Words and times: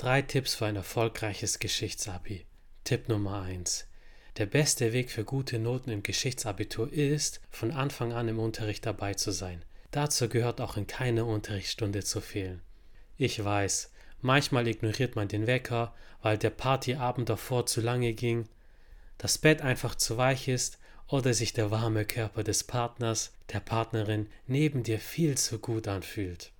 Drei 0.00 0.22
Tipps 0.22 0.54
für 0.54 0.64
ein 0.64 0.76
erfolgreiches 0.76 1.58
Geschichtsabi. 1.58 2.46
Tipp 2.84 3.10
Nummer 3.10 3.42
1. 3.42 3.86
Der 4.38 4.46
beste 4.46 4.94
Weg 4.94 5.10
für 5.10 5.24
gute 5.24 5.58
Noten 5.58 5.90
im 5.90 6.02
Geschichtsabitur 6.02 6.90
ist, 6.90 7.42
von 7.50 7.70
Anfang 7.70 8.14
an 8.14 8.26
im 8.26 8.38
Unterricht 8.38 8.86
dabei 8.86 9.12
zu 9.12 9.30
sein. 9.30 9.62
Dazu 9.90 10.30
gehört 10.30 10.62
auch 10.62 10.78
in 10.78 10.86
keiner 10.86 11.26
Unterrichtsstunde 11.26 12.02
zu 12.02 12.22
fehlen. 12.22 12.62
Ich 13.18 13.44
weiß, 13.44 13.92
manchmal 14.22 14.68
ignoriert 14.68 15.16
man 15.16 15.28
den 15.28 15.46
Wecker, 15.46 15.94
weil 16.22 16.38
der 16.38 16.48
Partyabend 16.48 17.28
davor 17.28 17.66
zu 17.66 17.82
lange 17.82 18.14
ging, 18.14 18.48
das 19.18 19.36
Bett 19.36 19.60
einfach 19.60 19.94
zu 19.94 20.16
weich 20.16 20.48
ist 20.48 20.78
oder 21.08 21.34
sich 21.34 21.52
der 21.52 21.70
warme 21.70 22.06
Körper 22.06 22.42
des 22.42 22.64
Partners, 22.64 23.34
der 23.52 23.60
Partnerin 23.60 24.30
neben 24.46 24.82
dir 24.82 24.98
viel 24.98 25.36
zu 25.36 25.58
gut 25.58 25.88
anfühlt. 25.88 26.52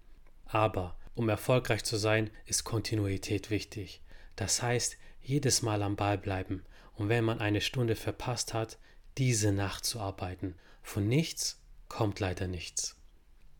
Aber 0.45 1.00
um 1.21 1.29
erfolgreich 1.29 1.84
zu 1.84 1.98
sein, 1.98 2.30
ist 2.46 2.64
Kontinuität 2.64 3.50
wichtig. 3.50 4.00
Das 4.36 4.62
heißt, 4.62 4.96
jedes 5.21 5.61
Mal 5.61 5.82
am 5.82 5.94
Ball 5.94 6.17
bleiben 6.17 6.64
und 6.94 7.11
wenn 7.11 7.25
man 7.25 7.40
eine 7.40 7.61
Stunde 7.61 7.94
verpasst 7.94 8.54
hat, 8.54 8.79
diese 9.18 9.53
nachzuarbeiten. 9.53 10.54
Von 10.82 11.08
nichts 11.08 11.61
kommt 11.91 12.21
leider 12.21 12.49
nichts. 12.49 12.96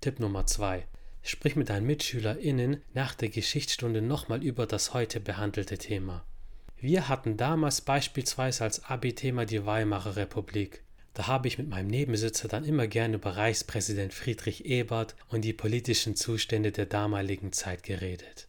Tipp 0.01 0.21
Nummer 0.21 0.47
2. 0.47 0.87
Sprich 1.21 1.55
mit 1.55 1.69
deinen 1.69 1.87
MitschülerInnen 1.87 2.83
nach 2.95 3.13
der 3.13 3.29
Geschichtsstunde 3.29 4.01
nochmal 4.01 4.43
über 4.43 4.67
das 4.67 4.95
heute 4.95 5.21
behandelte 5.21 5.77
Thema. 5.77 6.25
Wir 6.79 7.09
hatten 7.11 7.37
damals 7.37 7.83
beispielsweise 7.83 8.65
als 8.65 8.87
Abi-Thema 8.87 9.45
die 9.45 9.67
Weimarer 9.67 10.17
Republik. 10.17 10.83
Da 11.15 11.27
habe 11.27 11.49
ich 11.49 11.59
mit 11.59 11.69
meinem 11.69 11.89
Nebensitzer 11.89 12.49
dann 12.49 12.65
immer 12.65 12.87
gerne 12.87 13.17
über 13.17 13.37
Reichspräsident 13.37 14.15
Friedrich 14.15 14.65
Ebert 14.65 15.17
und 15.29 15.43
die 15.43 15.53
politischen 15.53 16.15
Zustände 16.15 16.73
der 16.73 16.87
damaligen 16.87 17.53
Zeit 17.53 17.83
geredet. 17.83 18.49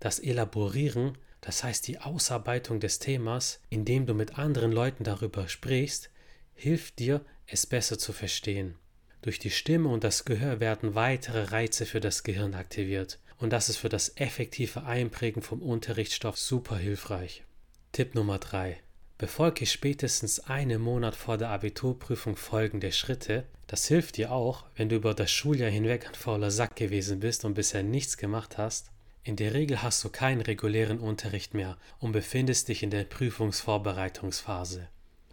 Das 0.00 0.18
Elaborieren, 0.18 1.16
das 1.40 1.62
heißt 1.62 1.86
die 1.86 2.00
Ausarbeitung 2.00 2.80
des 2.80 2.98
Themas, 2.98 3.60
indem 3.70 4.06
du 4.06 4.14
mit 4.14 4.38
anderen 4.38 4.72
Leuten 4.72 5.04
darüber 5.04 5.48
sprichst, 5.48 6.10
hilft 6.54 6.98
dir, 6.98 7.24
es 7.46 7.66
besser 7.66 7.98
zu 7.98 8.12
verstehen. 8.12 8.74
Durch 9.20 9.38
die 9.38 9.50
Stimme 9.50 9.88
und 9.88 10.02
das 10.02 10.24
Gehör 10.24 10.58
werden 10.58 10.96
weitere 10.96 11.44
Reize 11.44 11.86
für 11.86 12.00
das 12.00 12.24
Gehirn 12.24 12.54
aktiviert 12.54 13.20
und 13.38 13.50
das 13.50 13.68
ist 13.68 13.76
für 13.76 13.88
das 13.88 14.16
effektive 14.16 14.84
Einprägen 14.84 15.42
vom 15.42 15.62
Unterrichtsstoff 15.62 16.36
super 16.36 16.76
hilfreich. 16.76 17.44
Tipp 17.92 18.14
Nummer 18.14 18.38
3. 18.38 18.80
Befolge 19.18 19.66
spätestens 19.66 20.40
einen 20.40 20.80
Monat 20.80 21.14
vor 21.14 21.38
der 21.38 21.50
Abiturprüfung 21.50 22.36
folgende 22.36 22.92
Schritte. 22.92 23.44
Das 23.66 23.86
hilft 23.86 24.16
dir 24.16 24.32
auch, 24.32 24.64
wenn 24.74 24.88
du 24.88 24.96
über 24.96 25.14
das 25.14 25.30
Schuljahr 25.30 25.70
hinweg 25.70 26.08
ein 26.08 26.14
fauler 26.14 26.50
Sack 26.50 26.76
gewesen 26.76 27.20
bist 27.20 27.44
und 27.44 27.54
bisher 27.54 27.82
nichts 27.82 28.16
gemacht 28.16 28.58
hast. 28.58 28.90
In 29.24 29.36
der 29.36 29.54
Regel 29.54 29.82
hast 29.82 30.02
du 30.02 30.08
keinen 30.08 30.40
regulären 30.40 30.98
Unterricht 30.98 31.54
mehr 31.54 31.76
und 32.00 32.10
befindest 32.10 32.68
dich 32.68 32.82
in 32.82 32.90
der 32.90 33.04
Prüfungsvorbereitungsphase. 33.04 34.88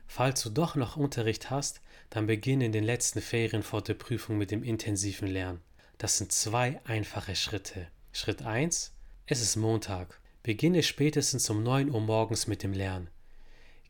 Falls 0.06 0.44
du 0.44 0.50
doch 0.50 0.76
noch 0.76 0.96
Unterricht 0.96 1.50
hast, 1.50 1.82
dann 2.12 2.28
beginne 2.28 2.66
in 2.66 2.72
den 2.72 2.84
letzten 2.84 3.22
Ferien 3.22 3.64
vor 3.64 3.82
der 3.82 3.96
Prüfung 3.96 4.38
mit 4.38 4.52
dem 4.52 4.64
intensiven 4.64 5.28
Lernen. 5.28 5.62
Das 5.98 6.18
sind 6.18 6.32
zwei 6.32 6.80
einfache 6.86 7.36
Schritte. 7.36 7.88
Schritt 8.12 8.44
1. 8.44 8.94
Es 9.26 9.42
ist 9.42 9.56
Montag. 9.56 10.20
Beginne 10.44 10.82
spätestens 10.82 11.50
um 11.50 11.62
9 11.62 11.92
Uhr 11.92 12.02
morgens 12.02 12.48
mit 12.48 12.64
dem 12.64 12.74
Lernen. 12.74 13.10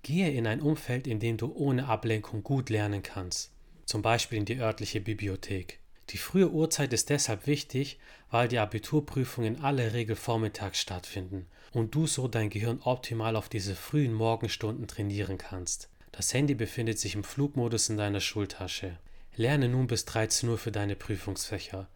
Gehe 0.02 0.32
in 0.32 0.48
ein 0.48 0.62
Umfeld, 0.62 1.08
in 1.08 1.20
dem 1.20 1.38
du 1.38 1.54
ohne 1.54 1.88
Ablenkung 1.88 2.44
gut 2.44 2.70
lernen 2.70 3.04
kannst, 3.04 3.52
zum 3.86 4.02
Beispiel 4.02 4.38
in 4.38 4.46
die 4.46 4.60
örtliche 4.60 5.02
Bibliothek. 5.02 5.80
Die 6.10 6.18
frühe 6.18 6.50
Uhrzeit 6.50 6.92
ist 6.94 7.10
deshalb 7.10 7.46
wichtig, 7.46 8.00
weil 8.32 8.48
die 8.48 8.58
Abiturprüfungen 8.58 9.56
in 9.56 9.62
aller 9.62 9.94
Regel 9.94 10.16
vormittags 10.16 10.80
stattfinden 10.80 11.46
und 11.72 11.94
du 11.94 12.08
so 12.08 12.28
dein 12.28 12.50
Gehirn 12.50 12.80
optimal 12.84 13.36
auf 13.36 13.50
diese 13.50 13.76
frühen 13.76 14.14
Morgenstunden 14.14 14.88
trainieren 14.88 15.38
kannst. 15.38 15.90
Das 16.12 16.34
Handy 16.34 16.56
befindet 16.56 16.98
sich 16.98 17.14
im 17.14 17.24
Flugmodus 17.24 17.90
in 17.90 17.98
deiner 17.98 18.22
Schultasche. 18.22 18.98
Lerne 19.36 19.70
nun 19.70 19.86
bis 19.86 20.06
13 20.06 20.50
Uhr 20.50 20.58
für 20.58 20.72
deine 20.72 20.96
Prüfungsfächer. 20.96 21.88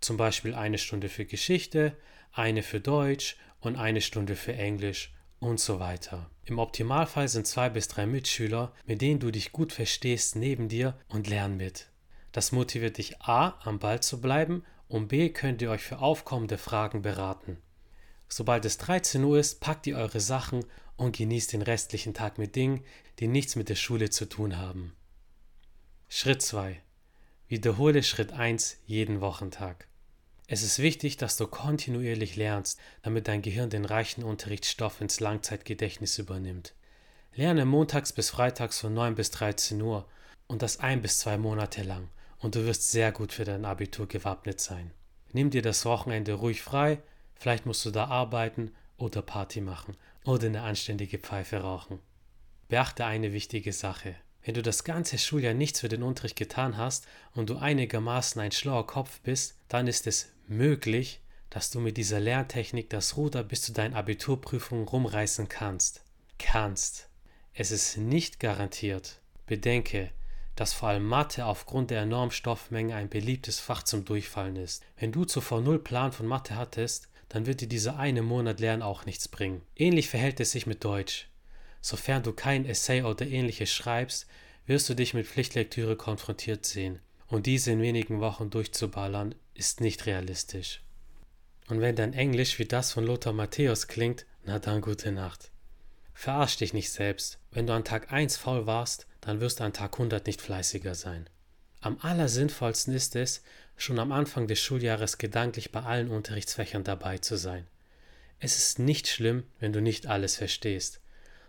Zum 0.00 0.16
Beispiel 0.16 0.54
eine 0.54 0.78
Stunde 0.78 1.08
für 1.08 1.26
Geschichte, 1.26 1.94
eine 2.32 2.62
für 2.62 2.80
Deutsch 2.80 3.36
und 3.60 3.76
eine 3.76 4.00
Stunde 4.00 4.36
für 4.36 4.54
Englisch 4.54 5.12
und 5.40 5.60
so 5.60 5.80
weiter. 5.80 6.30
Im 6.44 6.58
Optimalfall 6.58 7.28
sind 7.28 7.46
zwei 7.46 7.68
bis 7.68 7.88
drei 7.88 8.06
Mitschüler, 8.06 8.72
mit 8.86 9.02
denen 9.02 9.20
du 9.20 9.30
dich 9.30 9.52
gut 9.52 9.72
verstehst, 9.72 10.36
neben 10.36 10.68
dir 10.68 10.98
und 11.08 11.28
lernen 11.28 11.56
mit. 11.56 11.90
Das 12.32 12.52
motiviert 12.52 12.98
dich 12.98 13.20
A, 13.22 13.58
am 13.62 13.78
Ball 13.78 14.00
zu 14.00 14.20
bleiben 14.20 14.64
und 14.88 15.08
B, 15.08 15.28
könnt 15.30 15.62
ihr 15.62 15.70
euch 15.70 15.82
für 15.82 15.98
aufkommende 15.98 16.58
Fragen 16.58 17.02
beraten. 17.02 17.58
Sobald 18.28 18.64
es 18.64 18.78
13 18.78 19.24
Uhr 19.24 19.38
ist, 19.38 19.60
packt 19.60 19.86
ihr 19.86 19.96
eure 19.96 20.20
Sachen 20.20 20.64
und 20.96 21.16
genießt 21.16 21.52
den 21.52 21.62
restlichen 21.62 22.14
Tag 22.14 22.38
mit 22.38 22.56
Dingen, 22.56 22.84
die 23.18 23.28
nichts 23.28 23.56
mit 23.56 23.68
der 23.68 23.76
Schule 23.76 24.10
zu 24.10 24.28
tun 24.28 24.58
haben. 24.58 24.94
Schritt 26.08 26.42
2. 26.42 26.80
Wiederhole 27.48 28.02
Schritt 28.02 28.32
1 28.32 28.78
jeden 28.86 29.20
Wochentag. 29.20 29.87
Es 30.50 30.62
ist 30.62 30.78
wichtig, 30.78 31.18
dass 31.18 31.36
du 31.36 31.46
kontinuierlich 31.46 32.34
lernst, 32.36 32.80
damit 33.02 33.28
dein 33.28 33.42
Gehirn 33.42 33.68
den 33.68 33.84
reichen 33.84 34.24
Unterrichtsstoff 34.24 35.02
ins 35.02 35.20
Langzeitgedächtnis 35.20 36.18
übernimmt. 36.18 36.72
Lerne 37.34 37.66
montags 37.66 38.14
bis 38.14 38.30
freitags 38.30 38.80
von 38.80 38.94
9 38.94 39.14
bis 39.14 39.30
13 39.30 39.80
Uhr 39.82 40.08
und 40.46 40.62
das 40.62 40.80
ein 40.80 41.02
bis 41.02 41.18
zwei 41.18 41.36
Monate 41.36 41.82
lang 41.82 42.08
und 42.38 42.54
du 42.54 42.64
wirst 42.64 42.90
sehr 42.90 43.12
gut 43.12 43.34
für 43.34 43.44
dein 43.44 43.66
Abitur 43.66 44.08
gewappnet 44.08 44.58
sein. 44.58 44.90
Nimm 45.32 45.50
dir 45.50 45.60
das 45.60 45.84
Wochenende 45.84 46.32
ruhig 46.32 46.62
frei, 46.62 47.02
vielleicht 47.34 47.66
musst 47.66 47.84
du 47.84 47.90
da 47.90 48.06
arbeiten 48.06 48.72
oder 48.96 49.20
Party 49.20 49.60
machen 49.60 49.98
oder 50.24 50.46
eine 50.46 50.62
anständige 50.62 51.18
Pfeife 51.18 51.58
rauchen. 51.58 51.98
Beachte 52.68 53.04
eine 53.04 53.34
wichtige 53.34 53.74
Sache. 53.74 54.16
Wenn 54.48 54.54
du 54.54 54.62
das 54.62 54.82
ganze 54.82 55.18
Schuljahr 55.18 55.52
nichts 55.52 55.80
für 55.80 55.90
den 55.90 56.02
Unterricht 56.02 56.36
getan 56.36 56.78
hast 56.78 57.06
und 57.34 57.50
du 57.50 57.58
einigermaßen 57.58 58.40
ein 58.40 58.50
schlauer 58.50 58.86
Kopf 58.86 59.20
bist, 59.20 59.58
dann 59.68 59.86
ist 59.86 60.06
es 60.06 60.30
möglich, 60.46 61.20
dass 61.50 61.70
du 61.70 61.80
mit 61.80 61.98
dieser 61.98 62.18
Lerntechnik 62.18 62.88
das 62.88 63.18
Ruder 63.18 63.44
bis 63.44 63.60
zu 63.60 63.74
deinen 63.74 63.92
Abiturprüfungen 63.92 64.88
rumreißen 64.88 65.50
kannst. 65.50 66.02
Kannst. 66.38 67.10
Es 67.52 67.70
ist 67.70 67.98
nicht 67.98 68.40
garantiert. 68.40 69.20
Bedenke, 69.44 70.12
dass 70.56 70.72
vor 70.72 70.88
allem 70.88 71.06
Mathe 71.06 71.44
aufgrund 71.44 71.90
der 71.90 72.00
enormen 72.00 72.30
Stoffmenge 72.30 72.94
ein 72.94 73.10
beliebtes 73.10 73.60
Fach 73.60 73.82
zum 73.82 74.06
Durchfallen 74.06 74.56
ist. 74.56 74.82
Wenn 74.96 75.12
du 75.12 75.26
zuvor 75.26 75.60
null 75.60 75.78
Plan 75.78 76.10
von 76.10 76.24
Mathe 76.24 76.56
hattest, 76.56 77.10
dann 77.28 77.44
wird 77.44 77.60
dir 77.60 77.68
dieser 77.68 77.98
eine 77.98 78.22
Monat 78.22 78.60
Lernen 78.60 78.80
auch 78.80 79.04
nichts 79.04 79.28
bringen. 79.28 79.60
Ähnlich 79.76 80.08
verhält 80.08 80.40
es 80.40 80.52
sich 80.52 80.66
mit 80.66 80.84
Deutsch. 80.84 81.28
Sofern 81.80 82.22
du 82.22 82.32
kein 82.32 82.64
Essay 82.64 83.02
oder 83.02 83.26
ähnliches 83.26 83.72
schreibst, 83.72 84.26
wirst 84.66 84.88
du 84.88 84.94
dich 84.94 85.14
mit 85.14 85.26
Pflichtlektüre 85.26 85.96
konfrontiert 85.96 86.66
sehen. 86.66 87.00
Und 87.26 87.46
diese 87.46 87.72
in 87.72 87.82
wenigen 87.82 88.20
Wochen 88.20 88.50
durchzuballern, 88.50 89.34
ist 89.54 89.80
nicht 89.80 90.06
realistisch. 90.06 90.82
Und 91.68 91.80
wenn 91.80 91.96
dein 91.96 92.14
Englisch 92.14 92.58
wie 92.58 92.64
das 92.64 92.92
von 92.92 93.04
Lothar 93.04 93.32
Matthäus 93.32 93.88
klingt, 93.88 94.24
na 94.44 94.58
dann 94.58 94.80
gute 94.80 95.12
Nacht. 95.12 95.50
Verarsch 96.14 96.56
dich 96.56 96.72
nicht 96.72 96.90
selbst. 96.90 97.38
Wenn 97.52 97.66
du 97.66 97.74
an 97.74 97.84
Tag 97.84 98.12
1 98.12 98.36
faul 98.36 98.66
warst, 98.66 99.06
dann 99.20 99.40
wirst 99.40 99.60
du 99.60 99.64
an 99.64 99.72
Tag 99.72 99.92
100 99.94 100.26
nicht 100.26 100.40
fleißiger 100.40 100.94
sein. 100.94 101.28
Am 101.80 101.98
allersinnvollsten 102.00 102.94
ist 102.94 103.14
es, 103.14 103.42
schon 103.76 103.98
am 103.98 104.10
Anfang 104.10 104.48
des 104.48 104.60
Schuljahres 104.60 105.18
gedanklich 105.18 105.70
bei 105.70 105.82
allen 105.82 106.10
Unterrichtsfächern 106.10 106.82
dabei 106.82 107.18
zu 107.18 107.36
sein. 107.36 107.66
Es 108.40 108.56
ist 108.56 108.78
nicht 108.78 109.06
schlimm, 109.06 109.44
wenn 109.60 109.72
du 109.72 109.80
nicht 109.80 110.06
alles 110.06 110.36
verstehst. 110.36 111.00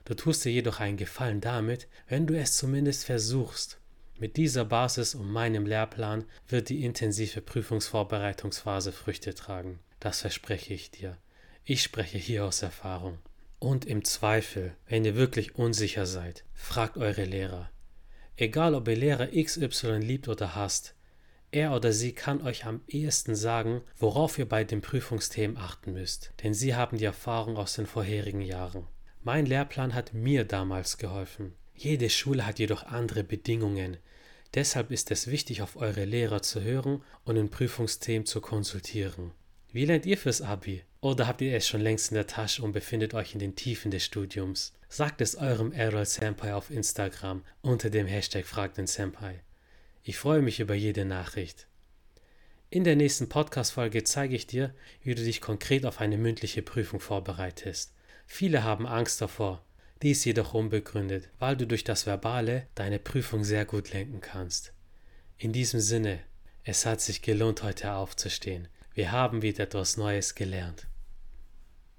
Du 0.06 0.14
tust 0.14 0.46
dir 0.46 0.52
jedoch 0.52 0.80
einen 0.80 0.98
Gefallen 0.98 1.42
damit, 1.42 1.88
wenn 2.08 2.28
du 2.28 2.38
es 2.38 2.58
zumindest 2.58 3.06
versuchst. 3.06 3.80
Mit 4.18 4.38
dieser 4.38 4.66
Basis 4.66 5.16
und 5.16 5.32
meinem 5.32 5.66
Lehrplan 5.66 6.26
wird 6.48 6.70
die 6.70 6.84
intensive 6.84 7.42
Prüfungsvorbereitungsphase 7.42 8.92
Früchte 8.92 9.34
tragen. 9.34 9.80
Das 10.00 10.22
verspreche 10.22 10.74
ich 10.74 10.92
dir. 10.92 11.18
Ich 11.64 11.84
spreche 11.84 12.18
hier 12.18 12.46
aus 12.46 12.62
Erfahrung. 12.62 13.20
Und 13.60 13.86
im 13.86 14.04
Zweifel, 14.04 14.74
wenn 14.88 15.06
ihr 15.06 15.16
wirklich 15.16 15.56
unsicher 15.56 16.06
seid, 16.06 16.44
fragt 16.54 16.98
eure 16.98 17.24
Lehrer. 17.26 17.70
Egal 18.36 18.74
ob 18.74 18.88
ihr 18.88 18.96
Lehrer 18.96 19.28
XY 19.28 20.00
liebt 20.00 20.28
oder 20.28 20.56
hasst, 20.56 20.96
er 21.52 21.74
oder 21.74 21.92
sie 21.94 22.14
kann 22.14 22.42
euch 22.42 22.66
am 22.66 22.82
ehesten 22.88 23.36
sagen, 23.36 23.82
worauf 23.98 24.38
ihr 24.38 24.48
bei 24.48 24.64
den 24.64 24.82
Prüfungsthemen 24.82 25.58
achten 25.58 25.94
müsst, 25.94 26.32
denn 26.44 26.54
sie 26.54 26.76
haben 26.76 26.98
die 26.98 27.06
Erfahrung 27.06 27.58
aus 27.58 27.74
den 27.74 27.88
vorherigen 27.88 28.42
Jahren. 28.42 28.86
Mein 29.22 29.46
Lehrplan 29.46 29.94
hat 29.94 30.14
mir 30.14 30.46
damals 30.46 30.98
geholfen. 30.98 31.54
Jede 31.76 32.10
Schule 32.10 32.46
hat 32.46 32.58
jedoch 32.58 32.84
andere 32.84 33.24
Bedingungen. 33.24 33.98
Deshalb 34.54 34.92
ist 34.92 35.12
es 35.12 35.28
wichtig, 35.28 35.62
auf 35.62 35.76
eure 35.76 36.06
Lehrer 36.06 36.42
zu 36.42 36.62
hören 36.62 37.04
und 37.26 37.36
in 37.36 37.50
Prüfungsthemen 37.50 38.26
zu 38.26 38.40
konsultieren. 38.40 39.32
Wie 39.72 39.86
lernt 39.86 40.06
ihr 40.06 40.18
fürs 40.18 40.42
Abi? 40.42 40.84
Oder 41.02 41.28
habt 41.28 41.42
ihr 41.42 41.56
es 41.56 41.68
schon 41.68 41.82
längst 41.82 42.12
in 42.12 42.16
der 42.16 42.28
Tasche 42.28 42.64
und 42.64 42.72
befindet 42.72 43.14
euch 43.14 43.34
in 43.34 43.40
den 43.40 43.56
Tiefen 43.56 43.92
des 43.92 44.06
Studiums? 44.06 44.74
Sagt 44.88 45.22
es 45.22 45.36
eurem 45.36 45.74
Errol 45.74 46.06
Senpai 46.06 46.54
auf 46.54 46.72
Instagram 46.72 47.44
unter 47.62 47.90
dem 47.90 48.08
Hashtag 48.08 48.46
Frag 48.46 48.74
den 48.74 48.88
Senpai. 48.88 49.42
Ich 50.02 50.18
freue 50.18 50.42
mich 50.42 50.60
über 50.60 50.74
jede 50.74 51.06
Nachricht. 51.06 51.68
In 52.70 52.84
der 52.84 52.96
nächsten 52.96 53.30
Podcast-Folge 53.30 54.04
zeige 54.04 54.36
ich 54.36 54.48
dir, 54.48 54.74
wie 55.04 55.14
du 55.14 55.24
dich 55.24 55.42
konkret 55.42 55.86
auf 55.86 56.00
eine 56.02 56.18
mündliche 56.18 56.62
Prüfung 56.62 57.00
vorbereitest. 57.00 57.94
Viele 58.32 58.64
haben 58.64 58.88
Angst 58.88 59.20
davor, 59.22 59.66
dies 60.04 60.24
jedoch 60.24 60.54
unbegründet, 60.54 61.30
weil 61.40 61.58
du 61.58 61.66
durch 61.68 61.84
das 61.84 62.06
Verbale 62.06 62.68
deine 62.76 63.00
Prüfung 63.00 63.44
sehr 63.44 63.66
gut 63.66 63.92
lenken 63.92 64.22
kannst. 64.22 64.72
In 65.38 65.52
diesem 65.52 65.82
Sinne, 65.82 66.20
es 66.64 66.86
hat 66.86 67.02
sich 67.02 67.22
gelohnt, 67.22 67.64
heute 67.64 67.92
aufzustehen. 67.92 68.70
Wir 68.94 69.12
haben 69.12 69.42
wieder 69.42 69.64
etwas 69.66 69.98
Neues 69.98 70.36
gelernt. 70.36 70.88